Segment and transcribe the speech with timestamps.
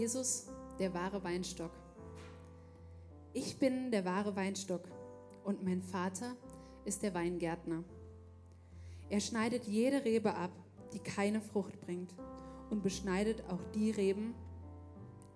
[0.00, 0.46] Jesus,
[0.78, 1.72] der wahre Weinstock.
[3.34, 4.88] Ich bin der wahre Weinstock
[5.44, 6.36] und mein Vater
[6.86, 7.84] ist der Weingärtner.
[9.10, 10.52] Er schneidet jede Rebe ab,
[10.94, 12.14] die keine Frucht bringt
[12.70, 14.34] und beschneidet auch die Reben,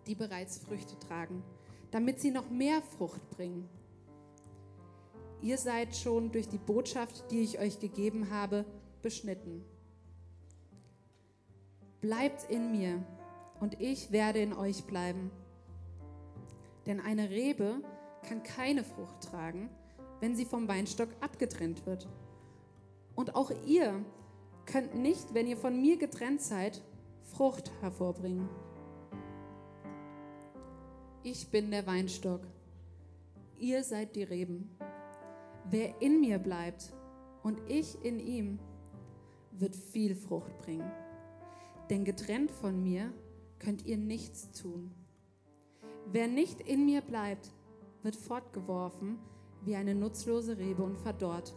[0.07, 1.43] die bereits Früchte tragen,
[1.91, 3.69] damit sie noch mehr Frucht bringen.
[5.43, 8.65] Ihr seid schon durch die Botschaft, die ich euch gegeben habe,
[9.03, 9.63] beschnitten.
[12.01, 13.05] Bleibt in mir
[13.65, 15.31] und ich werde in euch bleiben.
[16.87, 17.81] Denn eine Rebe
[18.29, 19.71] kann keine Frucht tragen,
[20.21, 22.07] wenn sie vom Weinstock abgetrennt wird.
[23.15, 24.05] Und auch ihr
[24.67, 26.83] könnt nicht, wenn ihr von mir getrennt seid,
[27.23, 28.51] Frucht hervorbringen.
[31.23, 32.43] Ich bin der Weinstock,
[33.59, 34.77] ihr seid die Reben.
[35.71, 36.93] Wer in mir bleibt
[37.43, 38.59] und ich in ihm,
[39.53, 40.93] wird viel Frucht bringen.
[41.89, 43.11] Denn getrennt von mir
[43.65, 44.91] könnt ihr nichts tun.
[46.13, 47.51] Wer nicht in mir bleibt,
[48.03, 49.19] wird fortgeworfen
[49.63, 51.57] wie eine nutzlose Rebe und verdorrt.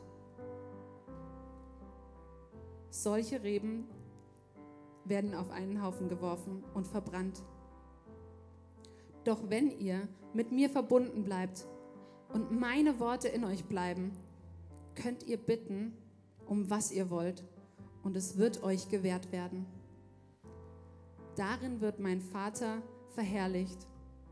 [2.90, 3.86] Solche Reben
[5.04, 7.44] werden auf einen Haufen geworfen und verbrannt.
[9.26, 11.68] Doch wenn ihr mit mir verbunden bleibt
[12.34, 14.12] und meine Worte in euch bleiben,
[14.96, 15.94] könnt ihr bitten,
[16.46, 17.44] um was ihr wollt,
[18.04, 19.66] und es wird euch gewährt werden.
[21.38, 22.82] Darin wird mein Vater
[23.14, 23.78] verherrlicht,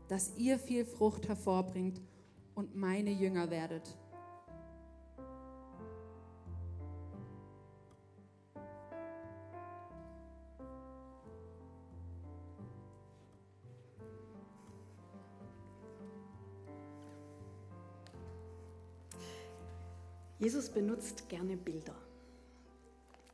[0.08, 2.00] dass ihr viel Frucht hervorbringt
[2.56, 3.96] und meine Jünger werdet.
[20.40, 21.94] Jesus benutzt gerne Bilder.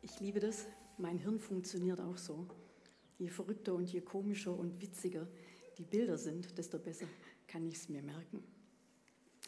[0.03, 0.66] Ich liebe das.
[0.99, 2.47] Mein Hirn funktioniert auch so.
[3.22, 5.28] Je verrückter und je komischer und witziger
[5.78, 7.06] die Bilder sind, desto besser
[7.47, 8.43] kann ich es mir merken.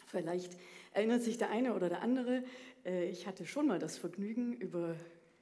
[0.05, 0.57] Vielleicht
[0.93, 2.45] erinnert sich der eine oder der andere,
[2.85, 4.95] äh, ich hatte schon mal das Vergnügen, über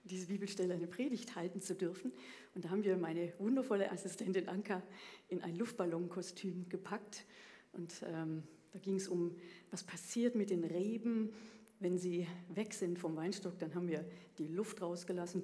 [0.03, 2.11] diese Bibelstelle eine Predigt halten zu dürfen.
[2.55, 4.81] Und da haben wir meine wundervolle Assistentin Anka
[5.29, 7.25] in ein Luftballonkostüm gepackt.
[7.71, 9.35] Und ähm, da ging es um,
[9.69, 11.33] was passiert mit den Reben,
[11.79, 13.59] wenn sie weg sind vom Weinstock.
[13.59, 14.03] Dann haben wir
[14.39, 15.43] die Luft rausgelassen.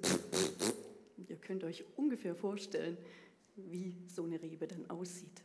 [1.28, 2.96] Ihr könnt euch ungefähr vorstellen,
[3.56, 5.42] wie so eine Rebe dann aussieht.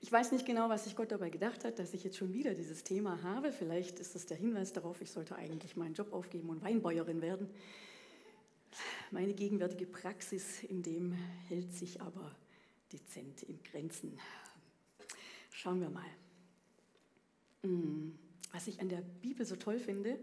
[0.00, 2.54] Ich weiß nicht genau, was sich Gott dabei gedacht hat, dass ich jetzt schon wieder
[2.54, 3.52] dieses Thema habe.
[3.52, 7.48] Vielleicht ist das der Hinweis darauf, ich sollte eigentlich meinen Job aufgeben und Weinbäuerin werden.
[9.12, 11.12] Meine gegenwärtige Praxis in dem
[11.48, 12.34] hält sich aber
[12.92, 14.18] dezent in Grenzen.
[15.50, 16.10] Schauen wir mal.
[17.62, 18.18] Hm,
[18.50, 20.18] was ich an der Bibel so toll finde,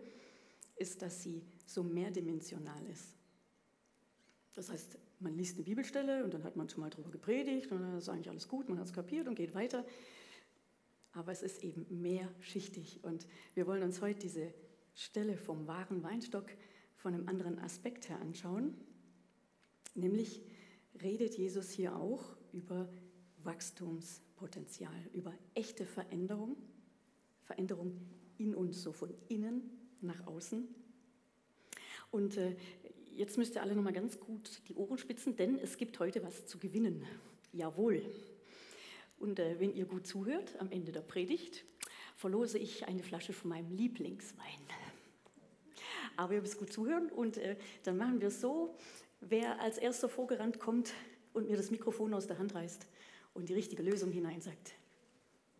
[0.76, 3.19] ist, dass sie so mehrdimensional ist.
[4.56, 7.82] Das heißt, man liest eine Bibelstelle und dann hat man schon mal darüber gepredigt und
[7.82, 9.86] dann ist eigentlich alles gut, man hat es kapiert und geht weiter.
[11.14, 14.54] Aber es ist eben mehrschichtig und wir wollen uns heute diese
[14.96, 16.48] Stelle vom wahren Weinstock
[16.96, 18.76] von einem anderen Aspekt her anschauen.
[19.96, 20.42] Nämlich
[21.02, 22.90] redet Jesus hier auch über
[23.44, 26.58] Wachstumspotenzial, über echte Veränderung,
[27.44, 28.00] Veränderung
[28.38, 29.62] in uns, so von innen
[30.02, 30.68] nach außen.
[32.12, 32.56] Und äh,
[33.19, 36.24] jetzt müsst ihr alle noch mal ganz gut die Ohren spitzen, denn es gibt heute
[36.24, 37.06] was zu gewinnen.
[37.52, 38.02] Jawohl.
[39.19, 41.66] Und äh, wenn ihr gut zuhört, am Ende der Predigt,
[42.16, 44.61] verlose ich eine Flasche von meinem Lieblingswein.
[46.16, 48.76] Aber ihr müsst gut zuhören und äh, dann machen wir es so,
[49.20, 50.94] wer als erster vorgerannt kommt
[51.34, 52.88] und mir das Mikrofon aus der Hand reißt
[53.34, 54.73] und die richtige Lösung hinein sagt,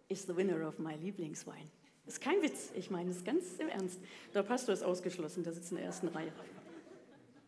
[0.08, 1.70] ist the winner of my Lieblingswein.
[2.08, 4.00] Ist kein Witz, ich meine es ganz im Ernst.
[4.34, 6.32] Der Pastor ist ausgeschlossen, der sitzt in der ersten Reihe.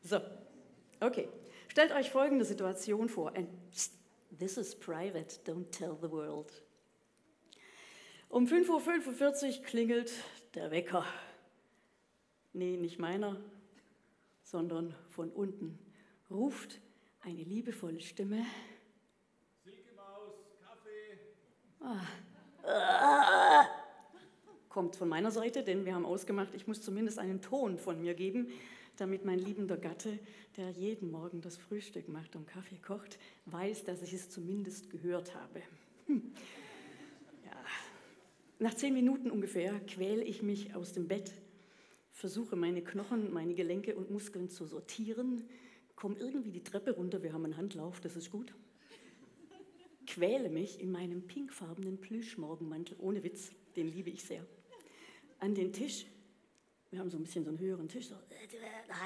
[0.02, 0.20] So,
[1.00, 1.28] okay.
[1.68, 3.36] Stellt euch folgende Situation vor.
[3.36, 3.48] And
[4.38, 6.52] this is private, don't tell the world.
[8.30, 10.12] Um 5.45 Uhr klingelt
[10.56, 11.06] der Wecker.
[12.54, 13.38] Nee, nicht meiner,
[14.44, 15.80] sondern von unten
[16.30, 16.82] ruft
[17.22, 18.46] eine liebevolle Stimme.
[19.64, 21.20] Silke Maus, Kaffee.
[21.80, 22.02] Ah.
[22.64, 23.68] Ah.
[24.72, 28.14] kommt von meiner Seite, denn wir haben ausgemacht, ich muss zumindest einen Ton von mir
[28.14, 28.48] geben,
[29.02, 30.20] damit mein liebender Gatte,
[30.58, 35.34] der jeden Morgen das Frühstück macht und Kaffee kocht, weiß, dass ich es zumindest gehört
[35.34, 35.64] habe.
[36.06, 36.32] Hm.
[37.44, 37.52] Ja.
[38.60, 41.34] Nach zehn Minuten ungefähr quäle ich mich aus dem Bett,
[42.12, 45.50] versuche meine Knochen, meine Gelenke und Muskeln zu sortieren,
[45.96, 48.54] komme irgendwie die Treppe runter, wir haben einen Handlauf, das ist gut,
[50.06, 54.46] quäle mich in meinem pinkfarbenen Plüschmorgenmantel, ohne Witz, den liebe ich sehr
[55.40, 56.06] an den Tisch.
[56.92, 58.08] Wir haben so ein bisschen so einen höheren Tisch.
[58.08, 58.16] So,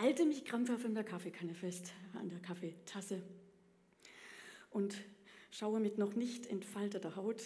[0.02, 3.22] halte mich krampfhaft an der Kaffeekanne fest, an der Kaffeetasse.
[4.72, 4.96] Und
[5.52, 7.44] schaue mit noch nicht entfalteter Haut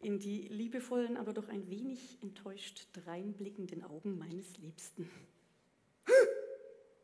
[0.00, 5.10] in die liebevollen, aber doch ein wenig enttäuscht dreinblickenden Augen meines Liebsten.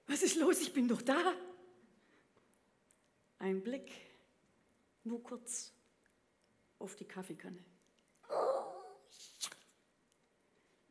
[0.07, 0.61] Was ist los?
[0.61, 1.35] Ich bin doch da.
[3.41, 3.91] Ein Blick,
[5.03, 5.73] nur kurz,
[6.79, 7.59] auf die Kaffeekanne.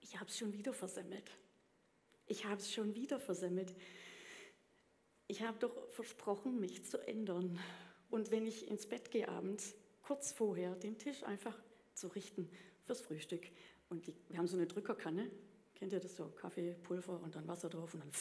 [0.02, 1.32] ich habe es schon wieder versemmelt.
[2.28, 3.74] Ich habe es schon wieder versemmelt.
[5.28, 7.60] Ich habe doch versprochen, mich zu ändern.
[8.10, 11.58] Und wenn ich ins Bett gehe abends, kurz vorher den Tisch einfach
[11.94, 12.50] zu richten
[12.86, 13.44] fürs Frühstück.
[13.90, 15.30] Und die, wir haben so eine Drückerkanne,
[15.76, 16.28] kennt ihr das so?
[16.30, 18.12] Kaffee, Pulver und dann Wasser drauf und dann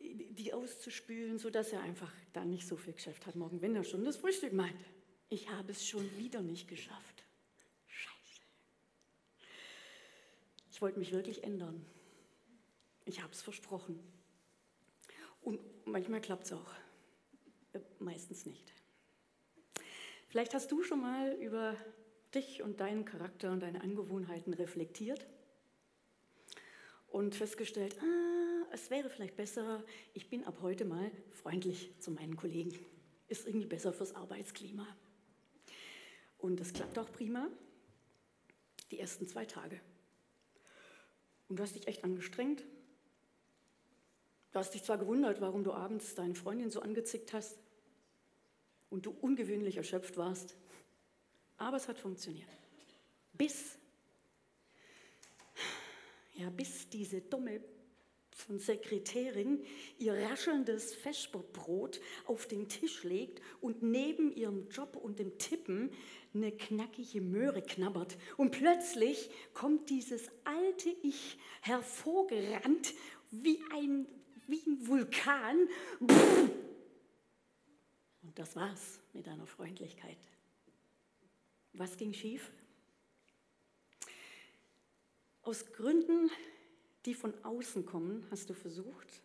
[0.00, 4.04] die auszuspülen, sodass er einfach dann nicht so viel Geschäft hat morgen, wenn er schon
[4.04, 4.76] das Frühstück meint.
[5.28, 7.24] Ich habe es schon wieder nicht geschafft.
[10.70, 11.84] Ich wollte mich wirklich ändern.
[13.06, 13.98] Ich habe es versprochen.
[15.40, 16.74] Und manchmal klappt es auch.
[17.72, 18.72] Äh, meistens nicht.
[20.28, 21.76] Vielleicht hast du schon mal über
[22.34, 25.24] dich und deinen Charakter und deine Angewohnheiten reflektiert
[27.06, 32.36] und festgestellt, ah, es wäre vielleicht besser, ich bin ab heute mal freundlich zu meinen
[32.36, 32.76] Kollegen.
[33.28, 34.86] Ist irgendwie besser fürs Arbeitsklima.
[36.38, 37.48] Und das klappt auch prima.
[38.90, 39.80] Die ersten zwei Tage.
[41.48, 42.64] Und du hast dich echt angestrengt.
[44.56, 47.58] Du hast dich zwar gewundert, warum du abends deine Freundin so angezickt hast
[48.88, 50.56] und du ungewöhnlich erschöpft warst,
[51.58, 52.48] aber es hat funktioniert.
[53.34, 53.76] Bis,
[56.36, 57.60] ja, bis diese dumme
[58.30, 59.62] von Sekretärin
[59.98, 65.90] ihr raschelndes Vesperbrot auf den Tisch legt und neben ihrem Job und dem Tippen
[66.32, 68.16] eine knackige Möhre knabbert.
[68.38, 72.94] Und plötzlich kommt dieses alte Ich hervorgerannt
[73.30, 74.06] wie ein,
[74.46, 75.68] wie ein Vulkan.
[78.22, 80.18] Und das war's mit deiner Freundlichkeit.
[81.72, 82.50] Was ging schief?
[85.42, 86.30] Aus Gründen,
[87.04, 89.22] die von außen kommen, hast du versucht,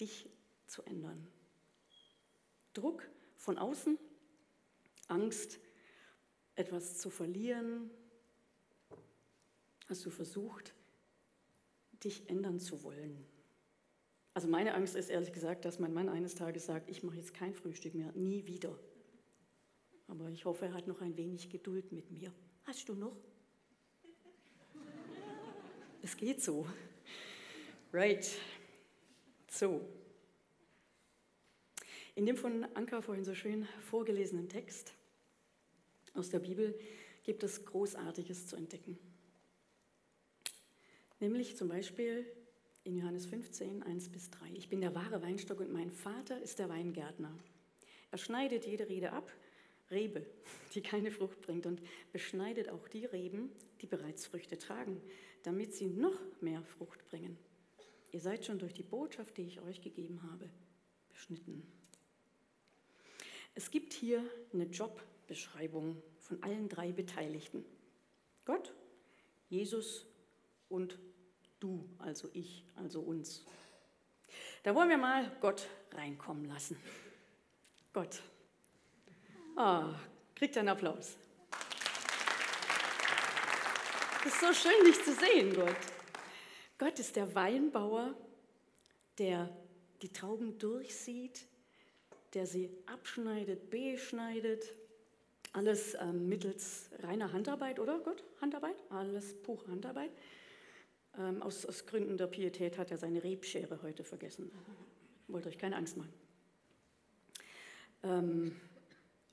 [0.00, 0.28] dich
[0.66, 1.26] zu ändern.
[2.74, 3.98] Druck von außen,
[5.06, 5.58] Angst,
[6.54, 7.90] etwas zu verlieren,
[9.88, 10.74] hast du versucht,
[12.04, 13.24] dich ändern zu wollen.
[14.38, 17.34] Also meine Angst ist ehrlich gesagt, dass mein Mann eines Tages sagt, ich mache jetzt
[17.34, 18.78] kein Frühstück mehr, nie wieder.
[20.06, 22.32] Aber ich hoffe, er hat noch ein wenig Geduld mit mir.
[22.62, 23.16] Hast du noch?
[26.02, 26.68] Es geht so.
[27.92, 28.30] Right.
[29.50, 29.80] So.
[32.14, 34.94] In dem von Anka vorhin so schön vorgelesenen Text
[36.14, 36.78] aus der Bibel
[37.24, 39.00] gibt es Großartiges zu entdecken.
[41.18, 42.24] Nämlich zum Beispiel
[42.88, 44.50] in Johannes 15, 1 bis 3.
[44.54, 47.38] Ich bin der wahre Weinstock und mein Vater ist der Weingärtner.
[48.10, 49.30] Er schneidet jede Rede ab,
[49.90, 50.24] Rebe,
[50.74, 53.50] die keine Frucht bringt, und beschneidet auch die Reben,
[53.82, 55.02] die bereits Früchte tragen,
[55.42, 57.36] damit sie noch mehr Frucht bringen.
[58.10, 60.48] Ihr seid schon durch die Botschaft, die ich euch gegeben habe,
[61.10, 61.70] beschnitten.
[63.54, 67.66] Es gibt hier eine Jobbeschreibung von allen drei Beteiligten.
[68.46, 68.72] Gott,
[69.50, 70.06] Jesus
[70.70, 70.98] und
[71.60, 73.44] du, also ich, also uns.
[74.62, 76.76] Da wollen wir mal Gott reinkommen lassen.
[77.92, 78.22] Gott.
[79.56, 79.94] Ah,
[80.34, 81.16] kriegt einen Applaus.
[84.24, 85.76] Es ist so schön, dich zu sehen, Gott.
[86.76, 88.14] Gott ist der Weinbauer,
[89.18, 89.48] der
[90.02, 91.46] die Trauben durchsieht,
[92.34, 94.74] der sie abschneidet, beschneidet.
[95.52, 98.22] Alles ähm, mittels reiner Handarbeit, oder Gott?
[98.40, 98.76] Handarbeit?
[98.90, 100.10] Alles pure Handarbeit.
[101.18, 104.50] Ähm, aus, aus, Gründen der Pietät hat er seine Rebschere heute vergessen.
[105.26, 106.12] Wollt euch keine Angst machen.
[108.04, 108.56] Ähm,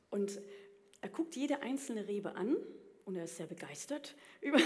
[0.09, 0.41] und
[1.01, 2.57] er guckt jede einzelne Rebe an
[3.05, 4.57] und er ist sehr begeistert über,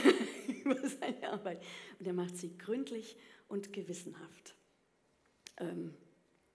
[0.63, 1.61] über seine Arbeit.
[1.99, 3.17] Und er macht sie gründlich
[3.49, 4.55] und gewissenhaft.
[5.57, 5.93] Ähm,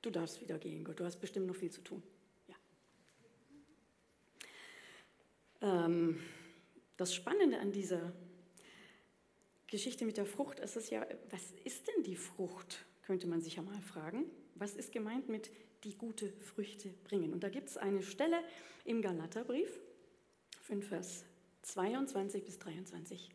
[0.01, 2.03] du darfst wieder gehen, Gott, du hast bestimmt noch viel zu tun.
[2.49, 2.55] Ja.
[5.85, 6.21] Ähm,
[6.97, 8.15] Das Spannende an dieser
[9.69, 13.63] Geschichte mit der Frucht ist ja, was ist denn die Frucht, könnte man sich ja
[13.63, 14.25] mal fragen.
[14.55, 15.51] Was ist gemeint mit
[15.85, 17.33] die gute Früchte bringen?
[17.33, 18.43] Und da gibt es eine Stelle
[18.85, 19.81] im Galaterbrief,
[20.63, 21.25] 5 Vers
[21.63, 23.31] 22 bis 23.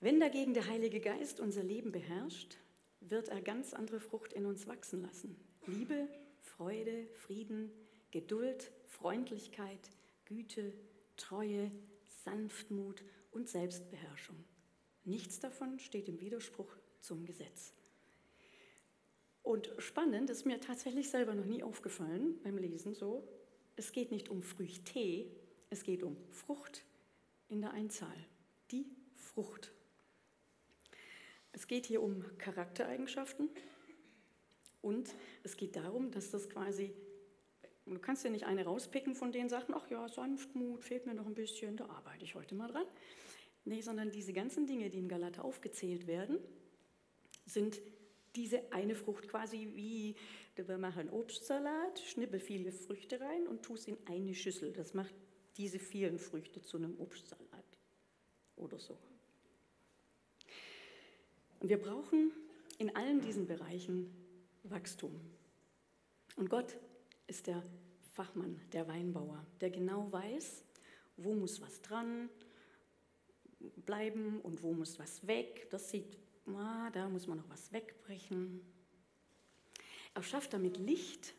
[0.00, 2.58] Wenn dagegen der Heilige Geist unser Leben beherrscht,
[3.00, 5.36] wird er ganz andere Frucht in uns wachsen lassen.
[5.66, 6.08] Liebe,
[6.40, 7.70] Freude, Frieden,
[8.10, 9.90] Geduld, Freundlichkeit,
[10.24, 10.72] Güte,
[11.16, 11.70] Treue,
[12.24, 14.36] Sanftmut und Selbstbeherrschung.
[15.04, 17.72] Nichts davon steht im Widerspruch zum Gesetz.
[19.42, 23.28] Und spannend ist mir tatsächlich selber noch nie aufgefallen beim Lesen so,
[23.76, 25.26] es geht nicht um Früchte,
[25.70, 26.84] es geht um Frucht
[27.48, 28.14] in der Einzahl.
[28.70, 29.72] Die Frucht.
[31.52, 33.50] Es geht hier um Charaktereigenschaften
[34.80, 36.94] und es geht darum, dass das quasi,
[37.86, 41.26] du kannst ja nicht eine rauspicken von den Sachen, ach ja, Sanftmut fehlt mir noch
[41.26, 42.86] ein bisschen, da arbeite ich heute mal dran.
[43.64, 46.38] Nee, sondern diese ganzen Dinge, die in Galater aufgezählt werden,
[47.46, 47.80] sind
[48.34, 50.16] diese eine Frucht quasi wie,
[50.56, 54.72] wir machen Obstsalat, schnippel viele Früchte rein und tu es in eine Schüssel.
[54.72, 55.14] Das macht
[55.56, 57.78] diese vielen Früchte zu einem Obstsalat
[58.56, 58.96] oder so.
[61.60, 62.32] Und wir brauchen
[62.78, 64.10] in allen diesen Bereichen
[64.64, 65.20] Wachstum.
[66.36, 66.76] Und Gott
[67.26, 67.62] ist der
[68.12, 70.64] Fachmann, der Weinbauer, der genau weiß,
[71.16, 72.28] wo muss was dran
[73.84, 75.68] bleiben und wo muss was weg.
[75.70, 78.60] Das sieht, ah, da muss man noch was wegbrechen.
[80.14, 81.34] Er schafft damit Licht,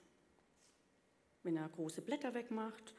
[1.43, 2.95] wenn er große Blätter wegmacht,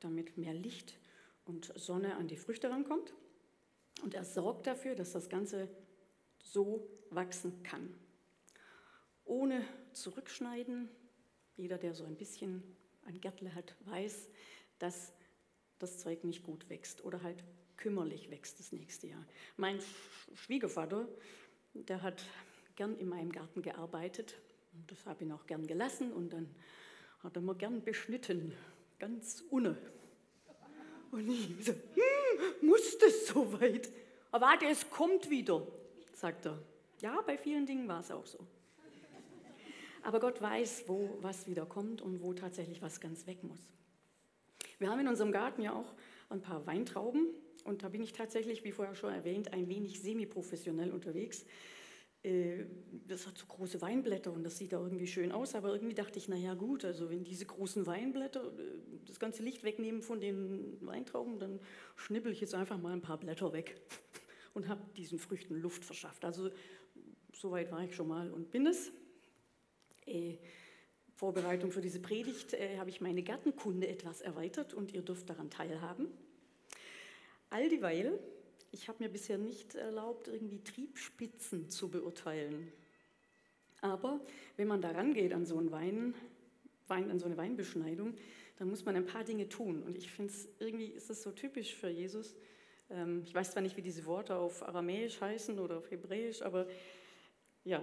[0.00, 0.98] damit mehr Licht
[1.44, 3.14] und Sonne an die Früchte rankommt.
[4.02, 5.68] Und er sorgt dafür, dass das Ganze
[6.42, 7.92] so wachsen kann.
[9.24, 10.88] Ohne zurückschneiden.
[11.56, 12.62] Jeder, der so ein bisschen
[13.04, 14.28] ein Gärtle hat, weiß,
[14.78, 15.12] dass
[15.78, 17.44] das Zeug nicht gut wächst oder halt
[17.78, 19.24] kümmerlich wächst das nächste Jahr.
[19.56, 19.80] Mein
[20.34, 21.08] Schwiegervater,
[21.72, 22.22] der hat
[22.76, 24.34] gern in meinem Garten gearbeitet.
[24.86, 26.54] Das habe ich auch gern gelassen und dann
[27.20, 28.52] hat er mir gern beschnitten,
[28.98, 29.78] ganz unne.
[31.10, 33.88] Und ich so, hm, muss das so weit?
[34.30, 35.66] Aber warte, es kommt wieder
[36.18, 36.58] sagt er.
[37.00, 38.38] Ja, bei vielen Dingen war es auch so.
[40.02, 43.60] Aber Gott weiß, wo was wieder kommt und wo tatsächlich was ganz weg muss.
[44.78, 45.92] Wir haben in unserem Garten ja auch
[46.28, 47.28] ein paar Weintrauben
[47.64, 51.44] und da bin ich tatsächlich, wie vorher schon erwähnt, ein wenig semi-professionell unterwegs.
[52.22, 52.64] Äh,
[53.06, 56.18] das hat so große Weinblätter und das sieht da irgendwie schön aus, aber irgendwie dachte
[56.18, 60.78] ich, naja gut, also wenn diese großen Weinblätter äh, das ganze Licht wegnehmen von den
[60.80, 61.60] Weintrauben, dann
[61.96, 63.80] schnippel ich jetzt einfach mal ein paar Blätter weg
[64.54, 66.24] und habe diesen Früchten Luft verschafft.
[66.24, 66.50] Also
[67.32, 68.90] soweit war ich schon mal und bin es.
[70.06, 70.38] Äh,
[71.14, 76.06] Vorbereitung für diese Predigt habe ich meine Gartenkunde etwas erweitert und ihr dürft daran teilhaben.
[77.50, 78.18] All dieweil,
[78.72, 82.72] ich habe mir bisher nicht erlaubt, irgendwie Triebspitzen zu beurteilen.
[83.80, 84.20] Aber
[84.56, 86.14] wenn man da rangeht an so einen Wein,
[86.88, 88.14] Wein, an so eine Weinbeschneidung,
[88.58, 89.82] dann muss man ein paar Dinge tun.
[89.82, 92.34] Und ich finde es irgendwie ist es so typisch für Jesus,
[92.90, 96.66] ähm, ich weiß zwar nicht, wie diese Worte auf Aramäisch heißen oder auf Hebräisch, aber
[97.64, 97.82] ja,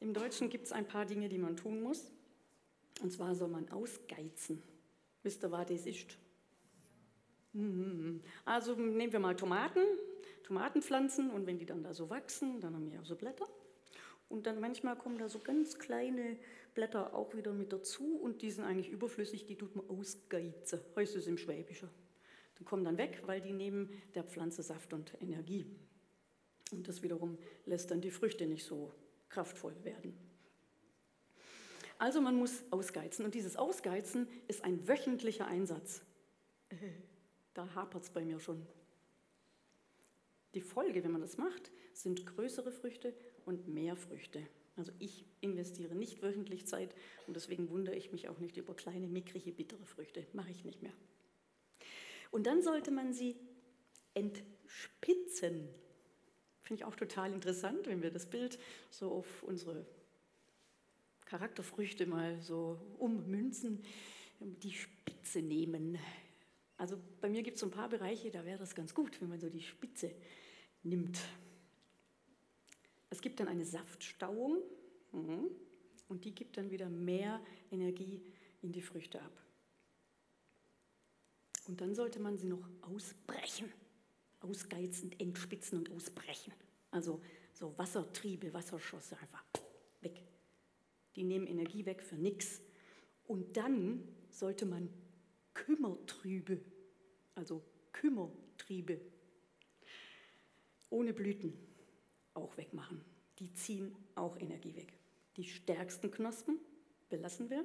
[0.00, 2.10] im Deutschen gibt es ein paar Dinge, die man tun muss.
[3.02, 4.62] Und zwar soll man ausgeizen.
[5.22, 6.16] Wisst ihr, was das ist?
[7.54, 8.20] Mhm.
[8.44, 9.80] Also nehmen wir mal Tomaten,
[10.42, 13.46] Tomatenpflanzen und wenn die dann da so wachsen, dann haben wir ja so Blätter.
[14.28, 16.36] Und dann manchmal kommen da so ganz kleine
[16.74, 21.16] Blätter auch wieder mit dazu und die sind eigentlich überflüssig, die tut man ausgeizen, heißt
[21.16, 21.88] es im Schwäbischen.
[22.58, 25.66] Die kommen dann weg, weil die nehmen der Pflanze Saft und Energie.
[26.72, 28.92] Und das wiederum lässt dann die Früchte nicht so
[29.28, 30.16] kraftvoll werden.
[31.98, 33.24] Also man muss ausgeizen.
[33.24, 36.02] Und dieses Ausgeizen ist ein wöchentlicher Einsatz.
[37.54, 38.66] Da hapert es bei mir schon.
[40.54, 44.46] Die Folge, wenn man das macht, sind größere Früchte und mehr Früchte.
[44.76, 46.94] Also ich investiere nicht wöchentlich Zeit
[47.26, 50.26] und deswegen wundere ich mich auch nicht über kleine, mickrige, bittere Früchte.
[50.32, 50.92] Mache ich nicht mehr.
[52.32, 53.36] Und dann sollte man sie
[54.14, 55.68] entspitzen.
[56.62, 58.58] Finde ich auch total interessant, wenn wir das Bild
[58.90, 59.86] so auf unsere
[61.26, 63.82] Charakterfrüchte mal so ummünzen,
[64.40, 65.98] die Spitze nehmen.
[66.76, 69.28] Also bei mir gibt es so ein paar Bereiche, da wäre das ganz gut, wenn
[69.28, 70.12] man so die Spitze
[70.82, 71.18] nimmt.
[73.10, 74.62] Es gibt dann eine Saftstauung
[75.12, 75.50] mhm,
[76.08, 77.40] und die gibt dann wieder mehr
[77.70, 78.22] Energie
[78.62, 79.32] in die Früchte ab.
[81.66, 83.72] Und dann sollte man sie noch ausbrechen,
[84.40, 86.52] ausgeizend, entspitzen und ausbrechen.
[86.90, 89.44] Also so Wassertriebe, Wasserschosse einfach
[90.00, 90.22] weg.
[91.16, 92.60] Die nehmen Energie weg für nichts.
[93.26, 94.88] Und dann sollte man
[95.54, 96.60] Kümmertrübe,
[97.34, 99.00] also Kümmertriebe
[100.90, 101.56] ohne Blüten
[102.34, 103.04] auch wegmachen.
[103.38, 104.92] Die ziehen auch Energie weg.
[105.36, 106.58] Die stärksten Knospen
[107.08, 107.64] belassen wir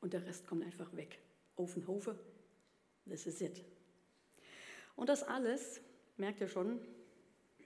[0.00, 1.20] und der Rest kommt einfach weg.
[1.56, 2.18] Ofenhofe,
[3.06, 3.64] this is it.
[4.96, 5.80] Und das alles,
[6.16, 6.80] merkt ihr schon,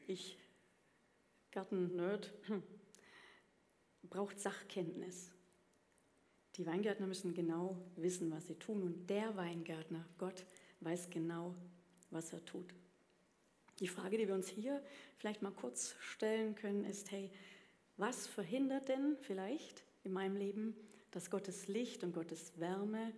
[0.07, 0.39] ich,
[1.51, 2.33] Garten-Nerd,
[4.03, 5.31] braucht Sachkenntnis.
[6.57, 8.83] Die Weingärtner müssen genau wissen, was sie tun.
[8.83, 10.45] Und der Weingärtner, Gott,
[10.81, 11.55] weiß genau,
[12.11, 12.75] was er tut.
[13.81, 14.83] Die Frage, die wir uns hier
[15.17, 17.31] vielleicht mal kurz stellen können, ist, hey,
[17.97, 20.77] was verhindert denn vielleicht in meinem Leben,
[21.11, 23.13] dass Gottes Licht und Gottes Wärme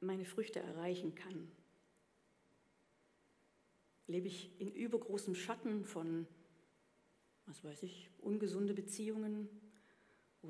[0.00, 1.50] meine Früchte erreichen kann?
[4.06, 6.26] Lebe ich in übergroßem Schatten von,
[7.46, 9.48] was weiß ich, ungesunde Beziehungen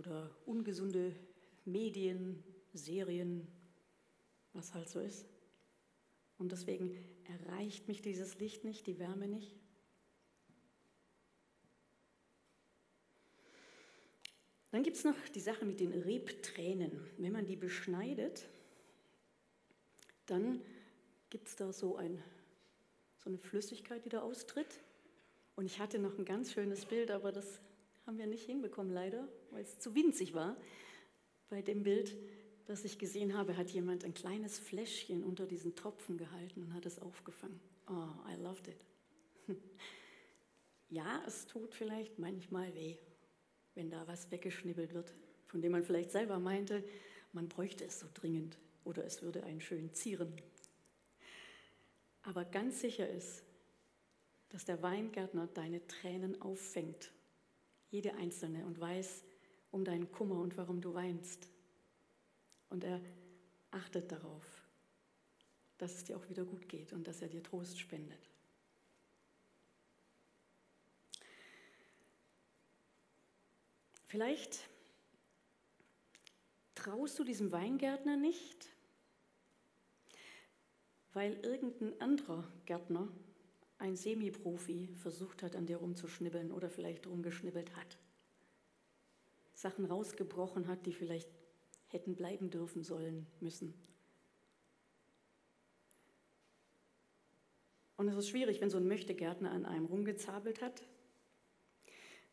[0.07, 1.15] oder ungesunde
[1.65, 2.43] Medien,
[2.73, 3.47] Serien,
[4.53, 5.27] was halt so ist?
[6.39, 9.55] Und deswegen erreicht mich dieses Licht nicht, die Wärme nicht.
[14.73, 17.01] Dann gibt es noch die Sache mit den Rebtränen.
[17.17, 18.45] Wenn man die beschneidet,
[20.27, 20.61] dann
[21.31, 22.21] gibt es da so, ein,
[23.19, 24.81] so eine Flüssigkeit, die da austritt.
[25.55, 27.61] Und ich hatte noch ein ganz schönes Bild, aber das
[28.07, 30.57] haben wir nicht hinbekommen leider, weil es zu winzig war.
[31.49, 32.17] Bei dem Bild,
[32.67, 36.87] das ich gesehen habe, hat jemand ein kleines Fläschchen unter diesen Tropfen gehalten und hat
[36.87, 37.61] es aufgefangen.
[37.89, 38.85] Oh, I loved it.
[40.91, 42.97] Ja, es tut vielleicht manchmal weh,
[43.75, 45.13] wenn da was weggeschnibbelt wird,
[45.47, 46.85] von dem man vielleicht selber meinte,
[47.33, 50.33] man bräuchte es so dringend oder es würde einen schön zieren.
[52.23, 53.43] Aber ganz sicher ist,
[54.51, 57.11] dass der Weingärtner deine Tränen auffängt,
[57.95, 59.23] jede einzelne, und weiß
[59.71, 61.49] um deinen Kummer und warum du weinst.
[62.69, 63.01] Und er
[63.71, 64.45] achtet darauf,
[65.79, 68.29] dass es dir auch wieder gut geht und dass er dir Trost spendet.
[74.07, 74.69] Vielleicht
[76.75, 78.69] traust du diesem Weingärtner nicht,
[81.13, 83.09] weil irgendein anderer Gärtner,
[83.79, 87.99] ein Semiprofi, versucht hat, an dir rumzuschnibbeln oder vielleicht rumgeschnibbelt hat.
[89.55, 91.29] Sachen rausgebrochen hat, die vielleicht
[91.89, 93.75] hätten bleiben dürfen sollen müssen.
[97.97, 100.83] Und es ist schwierig, wenn so ein Möchtegärtner an einem rumgezabelt hat,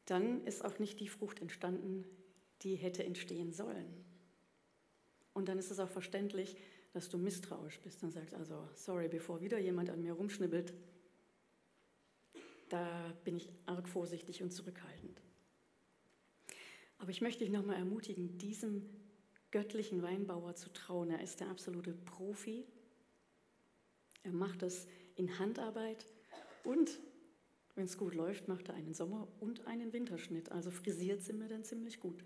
[0.05, 2.05] dann ist auch nicht die Frucht entstanden,
[2.63, 4.03] die hätte entstehen sollen.
[5.33, 6.57] Und dann ist es auch verständlich,
[6.93, 10.73] dass du misstrauisch bist und sagst, also sorry, bevor wieder jemand an mir rumschnibbelt,
[12.71, 15.21] da bin ich arg vorsichtig und zurückhaltend.
[16.99, 18.89] Aber ich möchte dich nochmal ermutigen, diesem
[19.51, 21.09] göttlichen Weinbauer zu trauen.
[21.09, 22.65] Er ist der absolute Profi.
[24.23, 26.05] Er macht es in Handarbeit
[26.63, 26.99] und
[27.75, 30.51] wenn es gut läuft, macht er einen Sommer- und einen Winterschnitt.
[30.51, 32.23] Also frisiert sind wir dann ziemlich gut.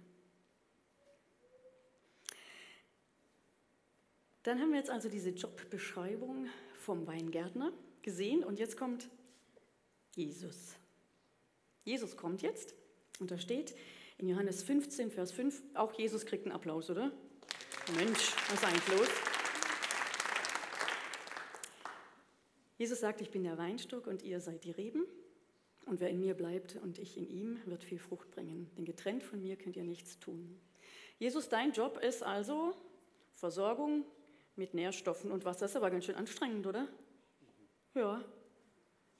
[4.43, 9.09] Dann haben wir jetzt also diese Jobbeschreibung vom Weingärtner gesehen und jetzt kommt
[10.15, 10.75] Jesus.
[11.83, 12.73] Jesus kommt jetzt
[13.19, 13.75] und da steht
[14.17, 17.11] in Johannes 15, Vers 5, auch Jesus kriegt einen Applaus, oder?
[17.95, 19.09] Mensch, was ist eigentlich los?
[22.77, 25.05] Jesus sagt, ich bin der Weinstock und ihr seid die Reben.
[25.85, 28.71] Und wer in mir bleibt und ich in ihm, wird viel Frucht bringen.
[28.75, 30.59] Denn getrennt von mir könnt ihr nichts tun.
[31.19, 32.73] Jesus, dein Job ist also
[33.35, 34.03] Versorgung
[34.55, 35.61] mit Nährstoffen und Wasser.
[35.61, 36.87] Das ist aber ganz schön anstrengend, oder?
[37.93, 38.23] Ja.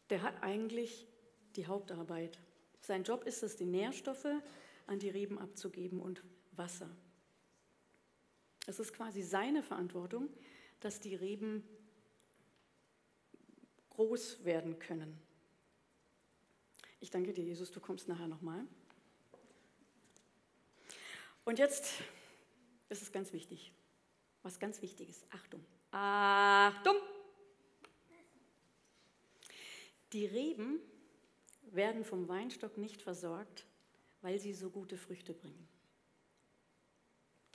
[0.10, 1.08] Der hat eigentlich
[1.56, 2.40] die Hauptarbeit.
[2.82, 4.28] Sein Job ist es, die Nährstoffe
[4.88, 6.90] an die Reben abzugeben und Wasser.
[8.68, 10.30] Es ist quasi seine Verantwortung,
[10.80, 11.64] dass die Reben
[13.90, 15.20] groß werden können.
[17.00, 18.66] Ich danke dir, Jesus, du kommst nachher nochmal.
[21.44, 21.94] Und jetzt
[22.90, 23.72] ist es ganz wichtig,
[24.42, 25.26] was ganz wichtig ist.
[25.32, 25.64] Achtung.
[25.92, 26.96] Achtung!
[30.16, 30.80] Die Reben
[31.72, 33.66] werden vom Weinstock nicht versorgt,
[34.22, 35.68] weil sie so gute Früchte bringen.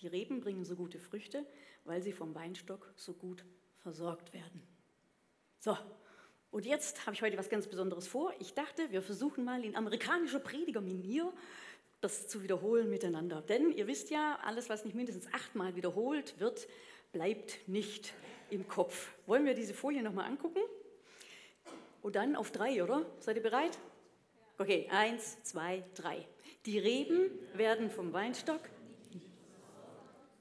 [0.00, 1.46] Die Reben bringen so gute Früchte,
[1.84, 3.46] weil sie vom Weinstock so gut
[3.78, 4.62] versorgt werden.
[5.58, 5.74] So,
[6.50, 8.34] und jetzt habe ich heute was ganz Besonderes vor.
[8.40, 11.32] Ich dachte, wir versuchen mal in amerikanischer Predigermanier
[12.02, 13.40] das zu wiederholen miteinander.
[13.40, 16.68] Denn ihr wisst ja, alles, was nicht mindestens achtmal wiederholt wird,
[17.10, 18.12] bleibt nicht
[18.50, 19.14] im Kopf.
[19.24, 20.60] Wollen wir diese Folie nochmal angucken?
[22.02, 23.04] Und dann auf drei, oder?
[23.20, 23.78] Seid ihr bereit?
[24.58, 26.26] Okay, eins, zwei, drei.
[26.66, 28.60] Die Reben werden vom Weinstock,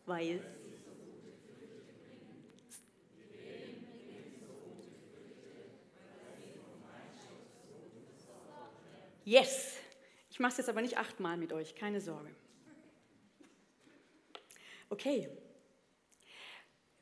[0.05, 0.41] weil
[9.29, 9.77] Yes!
[10.31, 12.31] Ich mache es jetzt aber nicht achtmal mit euch, keine Sorge.
[14.89, 15.29] Okay.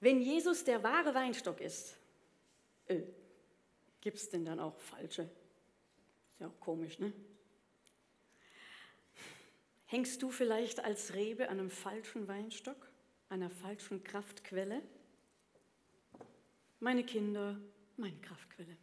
[0.02, 1.98] Wenn Jesus der wahre Weinstock ist,
[2.88, 3.02] äh,
[4.02, 5.30] gibt es denn dann auch falsche?
[6.30, 7.14] Ist ja auch komisch, ne?
[9.86, 12.92] Hängst du vielleicht als Rebe an einem falschen Weinstock,
[13.30, 14.82] einer falschen Kraftquelle?
[16.80, 17.58] Meine Kinder,
[17.96, 18.78] meine Kraftquelle.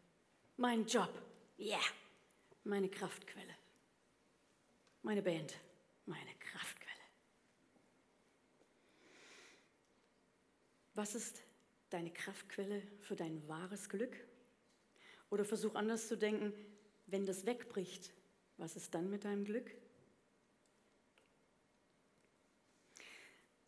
[0.57, 1.11] Mein Job,
[1.59, 1.85] ja, yeah,
[2.65, 3.55] meine Kraftquelle.
[5.03, 5.55] Meine Band,
[6.07, 6.91] meine Kraftquelle.
[10.95, 11.43] Was ist
[11.91, 14.17] deine Kraftquelle für dein wahres Glück?
[15.35, 16.55] Oder versuch anders zu denken,
[17.09, 18.15] wenn das wegbricht,
[18.57, 19.69] was ist dann mit deinem Glück?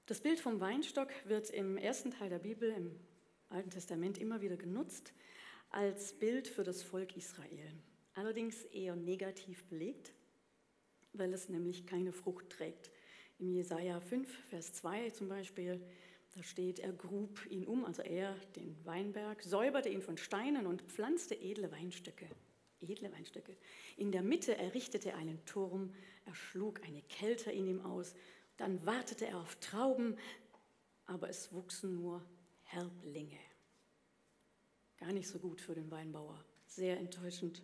[0.07, 2.95] Das Bild vom Weinstock wird im ersten Teil der Bibel, im
[3.49, 5.13] Alten Testament, immer wieder genutzt
[5.71, 7.73] als Bild für das Volk Israel.
[8.15, 10.13] Allerdings eher negativ belegt,
[11.15, 12.93] weil es nämlich keine Frucht trägt.
[13.41, 15.85] Im Jesaja 5, Vers 2 zum Beispiel,
[16.37, 20.83] da steht, er grub ihn um, also er, den Weinberg, säuberte ihn von Steinen und
[20.83, 22.29] pflanzte edle Weinstöcke.
[22.81, 23.57] Edle Weinstöcke.
[23.97, 25.95] In der Mitte errichtete er einen Turm,
[26.27, 28.15] er schlug eine Kälte in ihm aus
[28.57, 30.17] dann wartete er auf Trauben,
[31.05, 32.25] aber es wuchsen nur
[32.63, 33.39] Herblinge.
[34.99, 36.43] Gar nicht so gut für den Weinbauer.
[36.67, 37.63] Sehr enttäuschend.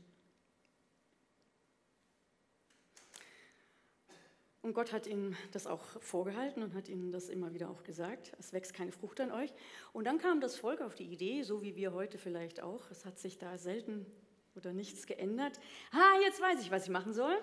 [4.63, 8.33] Und Gott hat ihnen das auch vorgehalten und hat ihnen das immer wieder auch gesagt.
[8.39, 9.53] Es wächst keine Frucht an euch.
[9.93, 12.89] Und dann kam das Volk auf die Idee, so wie wir heute vielleicht auch.
[12.91, 14.07] Es hat sich da selten
[14.55, 15.59] oder nichts geändert.
[15.91, 17.37] Ah, jetzt weiß ich, was ich machen soll.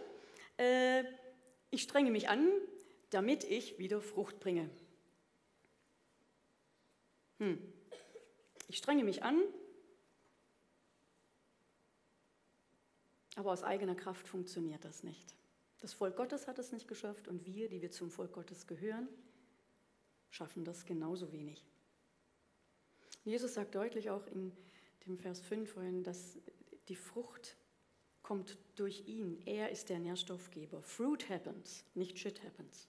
[0.58, 1.04] Äh,
[1.72, 2.50] ich strenge mich an,
[3.10, 4.70] damit ich wieder Frucht bringe.
[7.40, 7.58] Hm.
[8.70, 9.42] Ich strenge mich an,
[13.36, 15.39] aber aus eigener Kraft funktioniert das nicht.
[15.80, 19.08] Das Volk Gottes hat es nicht geschafft und wir, die wir zum Volk Gottes gehören,
[20.30, 21.66] schaffen das genauso wenig.
[23.24, 24.52] Jesus sagt deutlich auch in
[25.06, 26.38] dem Vers 5 vorhin, dass
[26.88, 27.58] die Frucht
[28.22, 29.42] kommt durch ihn.
[29.46, 30.82] Er ist der Nährstoffgeber.
[30.82, 32.88] Fruit happens, nicht shit happens.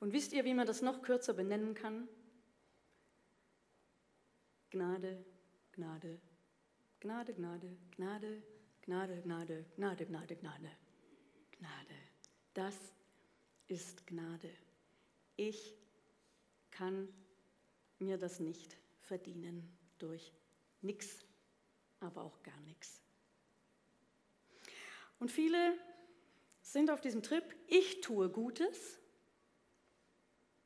[0.00, 2.08] Und wisst ihr, wie man das noch kürzer benennen kann?
[4.70, 5.24] Gnade,
[5.72, 6.20] Gnade,
[7.00, 8.42] Gnade, Gnade, Gnade,
[8.82, 10.70] Gnade, Gnade, Gnade, Gnade, Gnade,
[11.58, 11.94] Gnade.
[12.54, 12.76] Das
[13.66, 14.50] ist Gnade.
[15.36, 15.74] Ich
[16.70, 17.08] kann
[17.98, 19.68] mir das nicht verdienen
[19.98, 20.32] durch
[20.80, 21.24] nichts,
[22.00, 23.02] aber auch gar nichts.
[25.18, 25.76] Und viele
[26.62, 28.98] sind auf diesem Trip, ich tue Gutes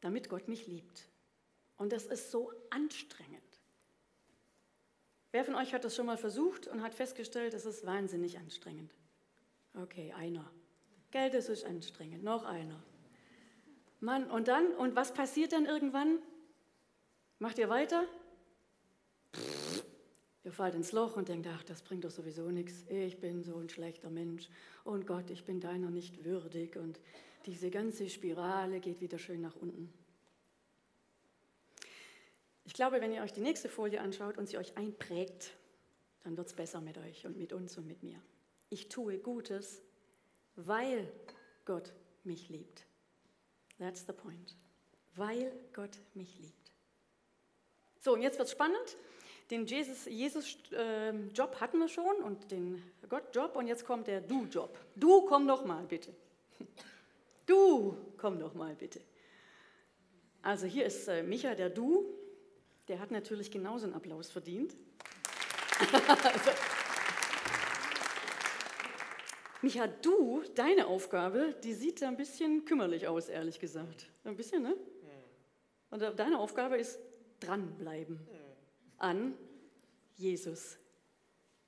[0.02, 1.08] damit Gott mich liebt.
[1.78, 3.40] Und das ist so anstrengend.
[5.30, 8.94] Wer von euch hat das schon mal versucht und hat festgestellt, es ist wahnsinnig anstrengend?
[9.74, 10.52] Okay, einer.
[11.12, 12.24] Geld, es ist anstrengend.
[12.24, 12.82] Noch einer.
[14.00, 14.72] Mann, und dann?
[14.74, 16.18] Und was passiert dann irgendwann?
[17.38, 18.04] Macht ihr weiter?
[20.44, 22.84] Ihr fallt ins Loch und denkt, ach, das bringt doch sowieso nichts.
[22.88, 24.48] Ich bin so ein schlechter Mensch.
[24.84, 26.76] Und Gott, ich bin deiner nicht würdig.
[26.76, 26.98] Und
[27.44, 29.92] diese ganze Spirale geht wieder schön nach unten.
[32.64, 35.52] Ich glaube, wenn ihr euch die nächste Folie anschaut und sie euch einprägt,
[36.24, 38.20] dann wird es besser mit euch und mit uns und mit mir.
[38.70, 39.82] Ich tue Gutes,
[40.56, 41.10] weil
[41.64, 41.92] Gott
[42.24, 42.86] mich liebt.
[43.78, 44.56] That's the point.
[45.14, 46.72] Weil Gott mich liebt.
[48.00, 48.96] So, und jetzt wird spannend.
[49.50, 51.12] Den Jesus-Job Jesus, äh,
[51.60, 54.78] hatten wir schon und den Gott-Job und jetzt kommt der Du-Job.
[54.96, 56.14] Du, komm doch mal bitte.
[57.44, 59.00] Du, komm doch mal bitte.
[60.42, 62.06] Also hier ist äh, Micha, der Du,
[62.86, 64.76] der hat natürlich genauso einen Applaus verdient.
[69.62, 74.10] Micha, du, deine Aufgabe, die sieht ein bisschen kümmerlich aus, ehrlich gesagt.
[74.24, 74.76] Ein bisschen, ne?
[75.90, 76.98] Und deine Aufgabe ist
[77.38, 78.18] dranbleiben
[78.98, 79.34] an
[80.16, 80.78] Jesus,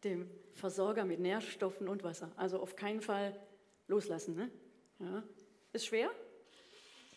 [0.03, 2.33] dem Versorger mit Nährstoffen und Wasser.
[2.37, 3.39] Also auf keinen Fall
[3.87, 4.51] loslassen, ne?
[4.99, 5.23] Ja.
[5.73, 6.11] Ist schwer?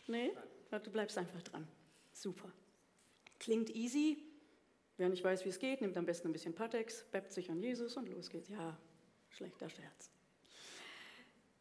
[0.08, 0.32] Nee?
[0.70, 1.68] Du bleibst einfach dran.
[2.12, 2.52] Super.
[3.40, 4.24] Klingt easy.
[4.98, 7.62] Wer nicht weiß, wie es geht, nimmt am besten ein bisschen Patex, bebt sich an
[7.62, 8.50] Jesus und los geht's.
[8.50, 8.78] Ja,
[9.30, 10.12] schlechter Scherz.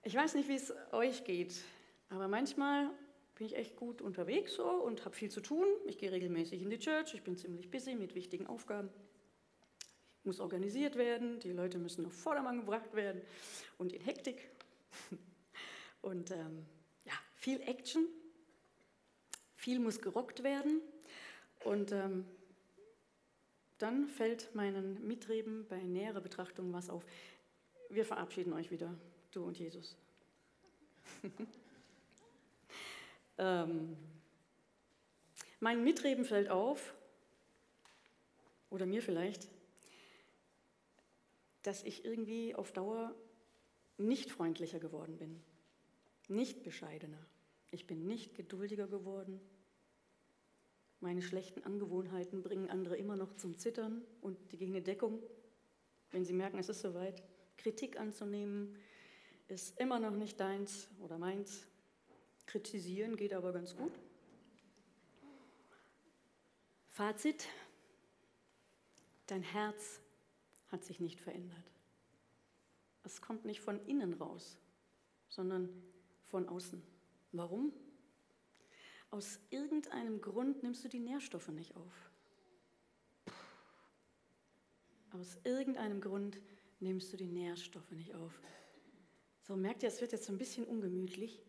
[0.07, 1.64] Ich weiß nicht, wie es euch geht,
[2.11, 2.90] aber manchmal
[3.35, 5.66] bin ich echt gut unterwegs so und habe viel zu tun.
[5.85, 8.88] Ich gehe regelmäßig in die Church, ich bin ziemlich busy mit wichtigen Aufgaben.
[10.23, 13.21] Muss organisiert werden, die Leute müssen auf Vordermann gebracht werden
[13.79, 14.49] und in Hektik.
[16.03, 16.64] Und ähm,
[17.05, 18.07] ja, viel Action,
[19.57, 20.83] viel muss gerockt werden.
[21.64, 22.25] Und ähm,
[23.79, 27.05] dann fällt meinen Mitreben bei näherer Betrachtung was auf.
[27.90, 28.95] wir verabschieden euch wieder,
[29.37, 29.96] du und Jesus.
[33.38, 33.96] ähm,
[35.61, 36.94] mein Mitreben fällt auf,
[38.70, 39.49] oder mir vielleicht,
[41.62, 43.14] dass ich irgendwie auf Dauer
[43.99, 45.40] nicht freundlicher geworden bin,
[46.29, 47.18] nicht bescheidener.
[47.70, 49.40] Ich bin nicht geduldiger geworden.
[51.01, 55.22] Meine schlechten Angewohnheiten bringen andere immer noch zum Zittern und die gehen in Deckung,
[56.11, 57.22] wenn sie merken, es ist soweit.
[57.57, 58.77] Kritik anzunehmen
[59.48, 61.66] ist immer noch nicht deins oder meins.
[62.46, 63.92] Kritisieren geht aber ganz gut.
[66.87, 67.46] Fazit,
[69.26, 70.00] dein Herz
[70.68, 71.70] hat sich nicht verändert.
[73.02, 74.59] Es kommt nicht von innen raus,
[75.28, 75.68] sondern
[76.24, 76.82] von außen.
[77.32, 77.72] Warum?
[79.11, 82.11] Aus irgendeinem Grund nimmst du die Nährstoffe nicht auf.
[85.12, 86.38] Aus irgendeinem Grund
[86.80, 88.40] nimmst du die Nährstoffe nicht auf.
[89.46, 91.40] So merkt ihr, es wird jetzt so ein bisschen ungemütlich.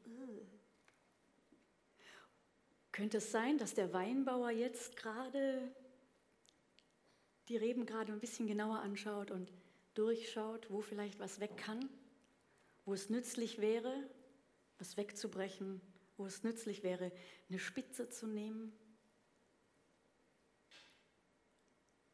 [2.92, 5.76] Könnte es sein, dass der Weinbauer jetzt gerade
[7.48, 9.52] die Reben gerade ein bisschen genauer anschaut und
[9.96, 11.90] durchschaut, wo vielleicht was weg kann,
[12.86, 14.08] wo es nützlich wäre,
[14.78, 15.82] was wegzubrechen,
[16.18, 17.12] wo es nützlich wäre,
[17.50, 18.74] eine Spitze zu nehmen?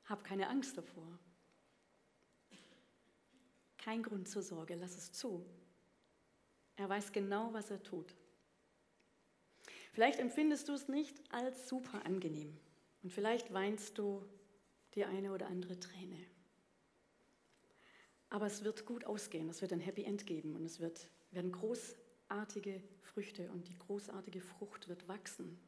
[0.05, 1.19] Hab keine Angst davor.
[3.77, 5.45] Kein Grund zur Sorge, lass es zu.
[6.75, 8.15] Er weiß genau, was er tut.
[9.91, 12.57] Vielleicht empfindest du es nicht als super angenehm
[13.03, 14.25] und vielleicht weinst du
[14.95, 16.17] die eine oder andere Träne.
[18.29, 21.51] Aber es wird gut ausgehen, es wird ein Happy End geben und es wird, werden
[21.51, 25.59] großartige Früchte und die großartige Frucht wird wachsen.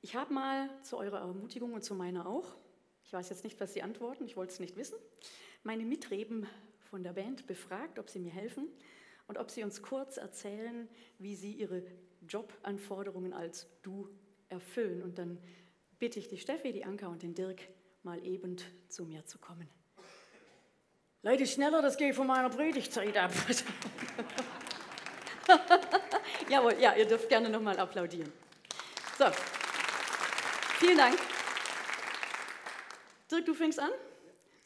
[0.00, 2.56] Ich habe mal zu eurer Ermutigung und zu meiner auch,
[3.04, 4.96] ich weiß jetzt nicht, was Sie antworten, ich wollte es nicht wissen,
[5.64, 6.46] meine Mitreben
[6.90, 8.68] von der Band befragt, ob sie mir helfen
[9.26, 11.82] und ob sie uns kurz erzählen, wie sie ihre
[12.26, 14.08] Jobanforderungen als Du
[14.48, 15.02] erfüllen.
[15.02, 15.38] Und dann
[15.98, 17.60] bitte ich die Steffi, die Anka und den Dirk
[18.02, 18.56] mal eben
[18.88, 19.68] zu mir zu kommen.
[21.22, 23.32] Leute, schneller, das geht von meiner Predigtzeit ab.
[26.48, 28.32] Jawohl, ja, ihr dürft gerne nochmal applaudieren.
[29.18, 29.26] So,
[30.78, 31.18] vielen Dank.
[33.30, 33.90] Dirk, du fängst an?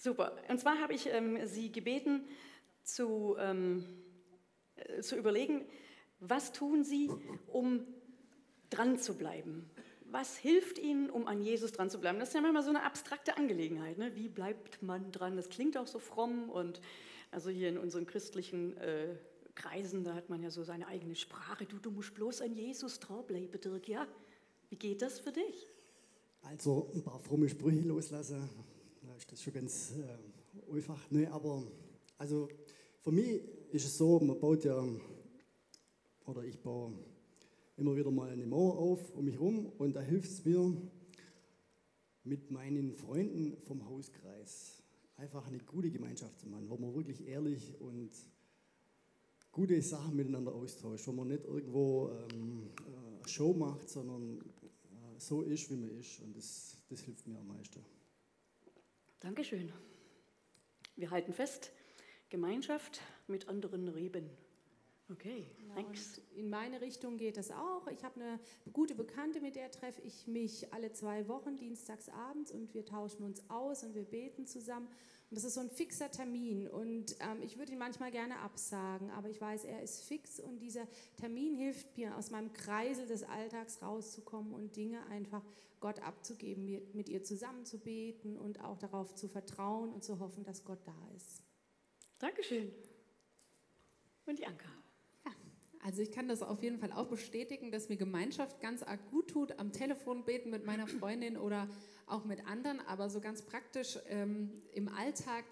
[0.03, 0.35] Super.
[0.49, 2.25] Und zwar habe ich ähm, Sie gebeten,
[2.83, 3.85] zu, ähm,
[4.75, 5.65] äh, zu überlegen,
[6.19, 7.09] was tun Sie,
[7.47, 7.87] um
[8.69, 9.71] dran zu bleiben?
[10.07, 12.19] Was hilft Ihnen, um an Jesus dran zu bleiben?
[12.19, 13.97] Das ist ja manchmal so eine abstrakte Angelegenheit.
[13.97, 14.17] Ne?
[14.17, 15.37] Wie bleibt man dran?
[15.37, 16.81] Das klingt auch so fromm und
[17.31, 19.15] also hier in unseren christlichen äh,
[19.55, 21.65] Kreisen, da hat man ja so seine eigene Sprache.
[21.65, 23.87] Du, du musst bloß an Jesus dranbleiben, Dirk.
[23.87, 24.09] Ja,
[24.69, 25.69] wie geht das für dich?
[26.43, 28.51] Also ein paar fromme Sprüche loslassen,
[29.23, 30.99] ist das schon ganz äh, einfach.
[31.11, 31.63] Nee, aber
[32.19, 32.49] also
[33.03, 34.85] für mich ist es so, man baut ja,
[36.27, 36.93] oder ich baue
[37.77, 40.77] immer wieder mal eine Mauer auf um mich herum und da hilft es mir
[42.25, 44.83] mit meinen Freunden vom Hauskreis
[45.17, 48.11] einfach eine gute Gemeinschaft zu machen, wo man wirklich ehrlich und
[49.53, 55.43] gute Sachen miteinander austauscht, wo man nicht irgendwo ähm, eine Show macht, sondern äh, so
[55.43, 57.85] ist, wie man ist und das, das hilft mir am meisten.
[59.23, 59.73] Dankeschön.
[60.97, 61.71] Wir halten fest,
[62.29, 64.29] Gemeinschaft mit anderen Reben.
[65.13, 66.21] Okay, ja, thanks.
[66.35, 67.87] in meine Richtung geht das auch.
[67.87, 68.41] Ich habe eine
[68.73, 73.23] gute Bekannte, mit der treffe ich mich alle zwei Wochen, dienstags abends, und wir tauschen
[73.23, 74.89] uns aus und wir beten zusammen.
[75.33, 76.68] Und das ist so ein fixer Termin.
[76.68, 80.59] Und ähm, ich würde ihn manchmal gerne absagen, aber ich weiß, er ist fix und
[80.59, 85.42] dieser Termin hilft mir, aus meinem Kreisel des Alltags rauszukommen und Dinge einfach
[85.81, 90.45] Gott abzugeben, mit ihr zusammen zu beten und auch darauf zu vertrauen und zu hoffen,
[90.45, 91.42] dass Gott da ist.
[92.18, 92.71] Dankeschön.
[94.27, 94.82] Und die Anka.
[95.83, 99.29] Also ich kann das auf jeden Fall auch bestätigen, dass mir Gemeinschaft ganz arg gut
[99.29, 101.68] tut, am Telefon beten mit meiner Freundin oder
[102.07, 105.45] auch mit anderen, aber so ganz praktisch ähm, im Alltag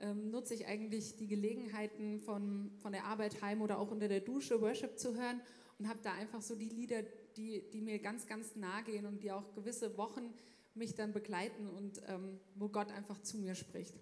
[0.00, 4.20] ähm, nutze ich eigentlich die Gelegenheiten von, von der Arbeit heim oder auch unter der
[4.20, 5.40] Dusche Worship zu hören
[5.78, 7.02] und habe da einfach so die Lieder,
[7.36, 10.34] die, die mir ganz, ganz nahe gehen und die auch gewisse Wochen
[10.74, 13.94] mich dann begleiten und ähm, wo Gott einfach zu mir spricht.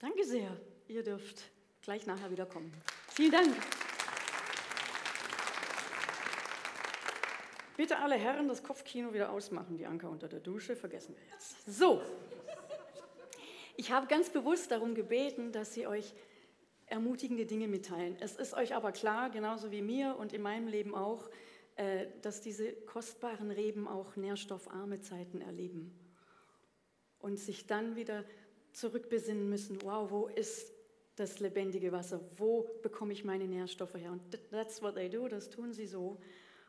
[0.00, 0.60] Danke sehr.
[0.88, 1.44] Ihr dürft
[1.82, 2.72] gleich nachher wieder kommen.
[3.08, 3.56] Vielen Dank.
[7.76, 11.78] Bitte alle Herren das Kopfkino wieder ausmachen, die Anker unter der Dusche, vergessen wir jetzt.
[11.78, 12.00] So,
[13.76, 16.14] ich habe ganz bewusst darum gebeten, dass Sie euch
[16.86, 18.16] ermutigende Dinge mitteilen.
[18.20, 21.28] Es ist euch aber klar, genauso wie mir und in meinem Leben auch,
[21.74, 25.92] äh, dass diese kostbaren Reben auch nährstoffarme Zeiten erleben
[27.18, 28.24] und sich dann wieder
[28.72, 30.72] zurückbesinnen müssen, wow, wo ist
[31.16, 32.20] das lebendige Wasser?
[32.36, 34.12] Wo bekomme ich meine Nährstoffe her?
[34.12, 36.18] Und that's what they do, das tun sie so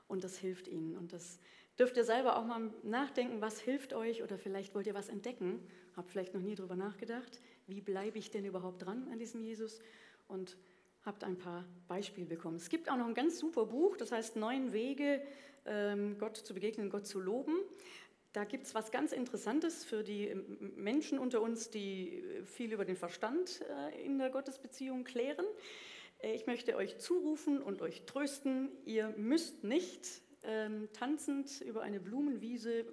[0.08, 0.96] und das hilft ihnen.
[0.96, 1.40] Und das
[1.80, 5.60] dürft ihr selber auch mal nachdenken, was hilft euch oder vielleicht wollt ihr was entdecken,
[5.96, 9.80] habt vielleicht noch nie darüber nachgedacht, wie bleibe ich denn überhaupt dran an diesem Jesus
[10.28, 10.58] und
[11.04, 12.58] habt ein paar Beispiele bekommen.
[12.58, 15.22] Es gibt auch noch ein ganz super Buch, das heißt Neun Wege,
[15.66, 17.56] ähm, Gott zu begegnen, Gott zu loben.
[18.34, 20.36] Da gibt es was ganz Interessantes für die
[20.76, 25.46] Menschen unter uns, die viel über den Verstand äh, in der Gottesbeziehung klären.
[26.20, 32.00] Äh, ich möchte euch zurufen und euch trösten, ihr müsst nicht ähm, tanzend über eine
[32.00, 32.86] Blumenwiese,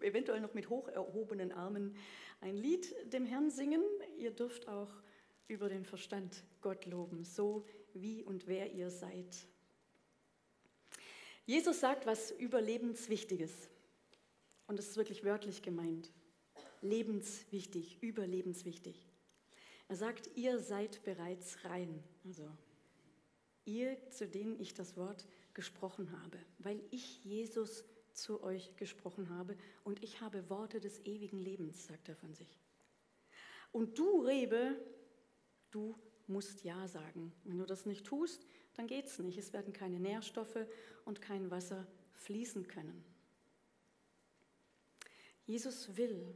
[0.00, 1.96] eventuell noch mit hoch erhobenen Armen,
[2.40, 3.82] ein Lied dem Herrn singen.
[4.18, 4.90] Ihr dürft auch
[5.48, 9.46] über den Verstand Gott loben, so wie und wer ihr seid.
[11.46, 13.70] Jesus sagt was Überlebenswichtiges.
[14.66, 16.10] Und das ist wirklich wörtlich gemeint.
[16.82, 19.06] Lebenswichtig, überlebenswichtig.
[19.88, 22.02] Er sagt, ihr seid bereits rein.
[22.24, 22.50] Also
[23.66, 29.56] ihr, zu denen ich das Wort gesprochen habe, weil ich Jesus zu euch gesprochen habe
[29.84, 32.58] und ich habe Worte des ewigen Lebens, sagt er von sich.
[33.72, 34.76] Und du, Rebe,
[35.70, 35.94] du
[36.26, 37.32] musst Ja sagen.
[37.44, 39.38] Wenn du das nicht tust, dann geht es nicht.
[39.38, 40.66] Es werden keine Nährstoffe
[41.04, 43.04] und kein Wasser fließen können.
[45.44, 46.34] Jesus will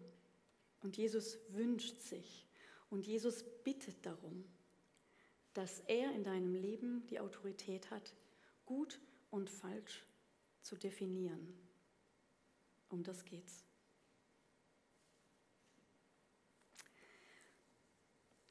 [0.83, 2.47] und Jesus wünscht sich
[2.91, 4.45] und Jesus bittet darum,
[5.55, 8.15] dass er in deinem Leben die Autorität hat,
[8.67, 10.05] gut und falsch
[10.63, 11.55] zu definieren.
[12.89, 13.65] Um das geht's.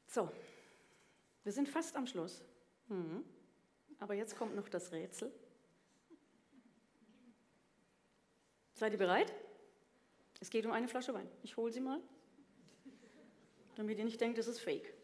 [0.06, 0.30] So,
[1.44, 2.42] wir sind fast am Schluss.
[2.88, 3.24] Mhm.
[4.00, 5.32] Aber jetzt kommt noch das Rätsel.
[8.74, 9.32] Seid ihr bereit?
[10.40, 11.28] Es geht um eine Flasche Wein.
[11.42, 12.00] Ich hole sie mal,
[13.76, 14.94] damit ihr nicht denkt, es ist fake.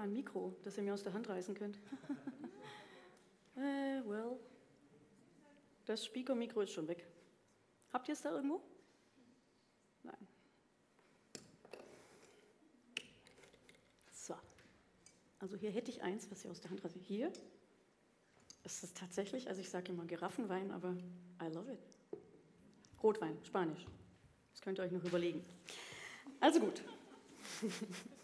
[0.00, 1.76] Ja, ein Mikro, das ihr mir aus der Hand reißen könnt.
[3.56, 4.38] äh, well,
[5.84, 7.06] das Speaker-Mikro ist schon weg.
[7.92, 8.62] Habt ihr es da irgendwo?
[10.02, 10.26] Nein.
[14.10, 14.34] So.
[15.38, 16.96] Also hier hätte ich eins, was ihr aus der Hand reißt.
[16.96, 17.30] Hier
[18.64, 20.96] es ist tatsächlich, also ich sage immer Giraffenwein, aber
[21.42, 21.78] I love it.
[23.02, 23.84] Rotwein, Spanisch.
[24.52, 25.44] Das könnt ihr euch noch überlegen.
[26.40, 26.82] Also gut.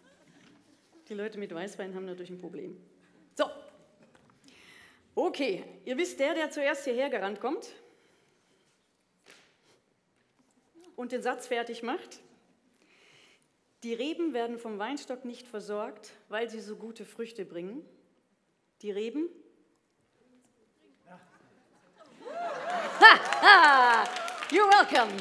[1.08, 2.76] Die Leute mit Weißwein haben natürlich ein Problem.
[3.34, 3.44] So.
[5.14, 7.68] Okay, ihr wisst, der, der zuerst hierher gerannt kommt
[10.96, 12.20] und den Satz fertig macht.
[13.82, 17.84] Die Reben werden vom Weinstock nicht versorgt, weil sie so gute Früchte bringen.
[18.82, 19.28] Die Reben
[24.50, 25.12] You're welcome.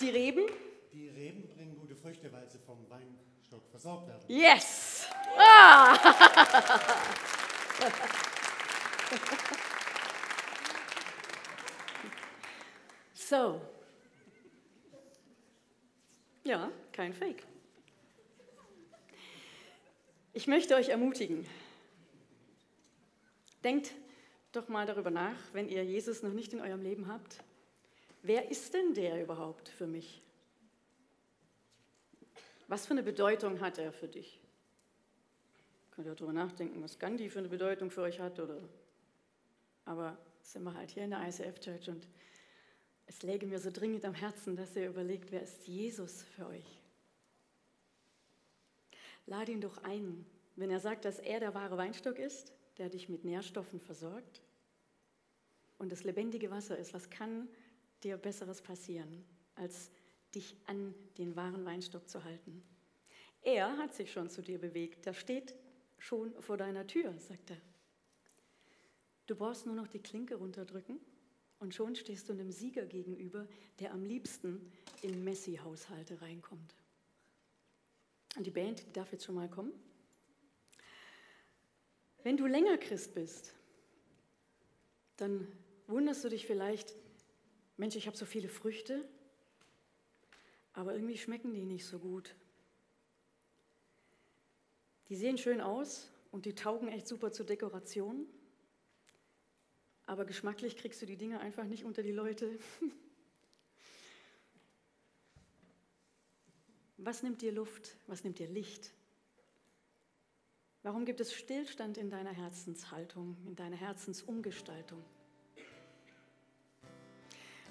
[0.00, 0.46] Die Reben?
[0.92, 4.24] Die Reben bringen gute Früchte, weil sie vom Weinstock versorgt werden.
[4.28, 4.97] Yes.
[5.36, 5.94] Ah.
[13.14, 13.60] so.
[16.44, 17.42] Ja, kein Fake.
[20.32, 21.46] Ich möchte euch ermutigen.
[23.64, 23.92] Denkt
[24.52, 27.42] doch mal darüber nach, wenn ihr Jesus noch nicht in eurem Leben habt.
[28.22, 30.22] Wer ist denn der überhaupt für mich?
[32.66, 34.40] Was für eine Bedeutung hat er für dich?
[35.98, 38.38] Könnt ihr darüber nachdenken, was Gandhi für eine Bedeutung für euch hat?
[38.38, 38.60] Oder?
[39.84, 42.06] Aber sind wir halt hier in der ICF Church und
[43.06, 46.80] es läge mir so dringend am Herzen, dass ihr überlegt, wer ist Jesus für euch?
[49.26, 53.08] Lade ihn doch ein, wenn er sagt, dass er der wahre Weinstock ist, der dich
[53.08, 54.40] mit Nährstoffen versorgt
[55.78, 56.94] und das lebendige Wasser ist.
[56.94, 57.48] Was kann
[58.04, 59.24] dir Besseres passieren,
[59.56, 59.90] als
[60.32, 62.62] dich an den wahren Weinstock zu halten.
[63.42, 65.56] Er hat sich schon zu dir bewegt, der steht
[65.98, 67.60] schon vor deiner Tür, sagt er.
[69.26, 70.98] Du brauchst nur noch die Klinke runterdrücken
[71.58, 73.46] und schon stehst du einem Sieger gegenüber,
[73.78, 74.72] der am liebsten
[75.02, 76.74] in Messi-Haushalte reinkommt.
[78.36, 79.72] Und die Band, die darf jetzt schon mal kommen.
[82.22, 83.54] Wenn du länger Christ bist,
[85.16, 85.46] dann
[85.86, 86.94] wunderst du dich vielleicht,
[87.76, 89.06] Mensch, ich habe so viele Früchte,
[90.72, 92.34] aber irgendwie schmecken die nicht so gut.
[95.08, 98.26] Die sehen schön aus und die taugen echt super zur Dekoration,
[100.06, 102.58] aber geschmacklich kriegst du die Dinge einfach nicht unter die Leute.
[106.98, 107.96] Was nimmt dir Luft?
[108.06, 108.92] Was nimmt dir Licht?
[110.82, 115.04] Warum gibt es Stillstand in deiner Herzenshaltung, in deiner Herzensumgestaltung?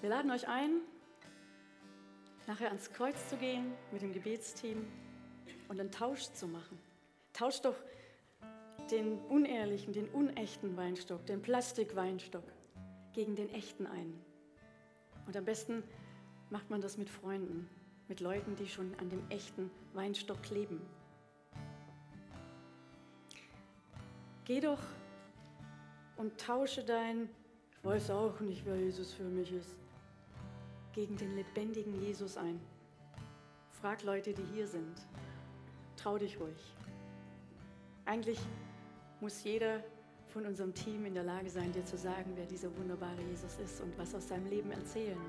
[0.02, 0.82] Wir laden euch ein,
[2.46, 4.86] nachher ans Kreuz zu gehen mit dem Gebetsteam
[5.68, 6.78] und einen Tausch zu machen.
[7.38, 7.76] Tauscht doch
[8.90, 12.44] den unehrlichen, den unechten Weinstock, den Plastikweinstock
[13.14, 14.20] gegen den echten ein.
[15.28, 15.84] Und am besten
[16.50, 17.70] macht man das mit Freunden,
[18.08, 20.82] mit Leuten, die schon an dem echten Weinstock leben.
[24.46, 24.82] Geh doch
[26.16, 27.30] und tausche dein,
[27.70, 29.76] ich weiß auch nicht, wer Jesus für mich ist,
[30.92, 32.60] gegen den lebendigen Jesus ein.
[33.70, 35.06] Frag Leute, die hier sind.
[35.98, 36.77] Trau dich ruhig.
[38.08, 38.40] Eigentlich
[39.20, 39.84] muss jeder
[40.28, 43.82] von unserem Team in der Lage sein, dir zu sagen, wer dieser wunderbare Jesus ist
[43.82, 45.20] und was aus seinem Leben erzählen.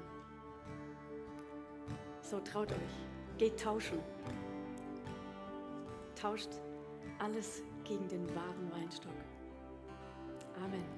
[2.22, 3.98] So traut euch, geht tauschen.
[6.14, 6.50] Tauscht
[7.18, 9.12] alles gegen den wahren Weinstock.
[10.62, 10.97] Amen.